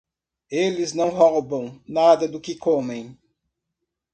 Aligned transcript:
Eles 0.49 0.93
não 0.93 1.09
roubam 1.09 1.79
nada 1.87 2.27
do 2.27 2.39
que 2.41 2.55
comem. 2.55 3.15